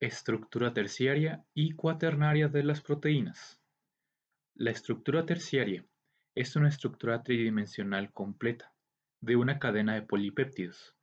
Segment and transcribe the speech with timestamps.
[0.00, 3.62] Estructura terciaria y cuaternaria de las proteínas.
[4.54, 5.86] La estructura terciaria
[6.34, 8.74] es una estructura tridimensional completa
[9.22, 10.94] de una cadena de polipéptidos.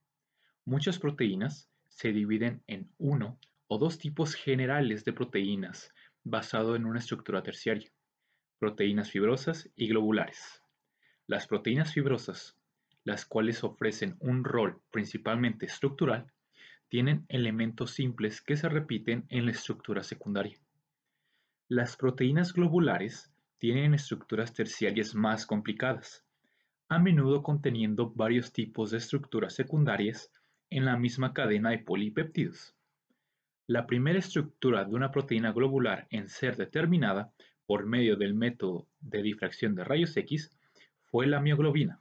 [0.63, 5.91] Muchas proteínas se dividen en uno o dos tipos generales de proteínas
[6.23, 7.91] basado en una estructura terciaria,
[8.59, 10.61] proteínas fibrosas y globulares.
[11.25, 12.59] Las proteínas fibrosas,
[13.03, 16.32] las cuales ofrecen un rol principalmente estructural,
[16.93, 20.59] tienen elementos simples que se repiten en la estructura secundaria.
[21.67, 26.23] Las proteínas globulares tienen estructuras terciarias más complicadas,
[26.89, 30.31] a menudo conteniendo varios tipos de estructuras secundarias
[30.69, 32.75] en la misma cadena de polipéptidos.
[33.65, 37.33] La primera estructura de una proteína globular en ser determinada
[37.65, 40.51] por medio del método de difracción de rayos X
[41.01, 41.99] fue la mioglobina.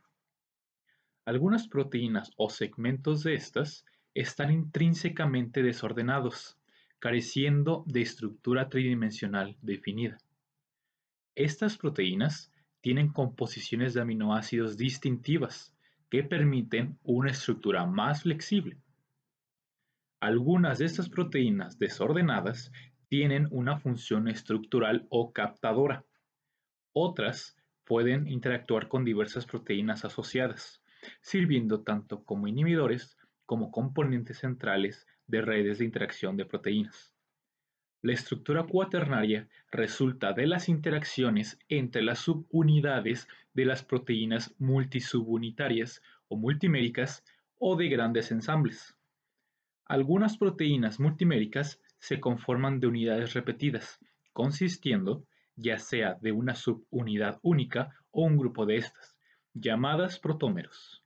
[1.25, 6.59] Algunas proteínas o segmentos de estas están intrínsecamente desordenados,
[6.99, 10.19] careciendo de estructura tridimensional definida.
[11.35, 15.75] Estas proteínas tienen composiciones de aminoácidos distintivas
[16.11, 18.77] que permiten una estructura más flexible.
[20.21, 22.71] Algunas de estas proteínas desordenadas
[23.09, 26.05] tienen una función estructural o captadora.
[26.93, 30.83] Otras pueden interactuar con diversas proteínas asociadas,
[31.21, 33.17] sirviendo tanto como inhibidores
[33.53, 37.15] como componentes centrales de redes de interacción de proteínas.
[38.01, 46.39] La estructura cuaternaria resulta de las interacciones entre las subunidades de las proteínas multisubunitarias o
[46.39, 47.27] multiméricas
[47.59, 48.97] o de grandes ensambles.
[49.85, 54.01] Algunas proteínas multiméricas se conforman de unidades repetidas,
[54.33, 59.19] consistiendo ya sea de una subunidad única o un grupo de estas,
[59.53, 61.02] llamadas protómeros.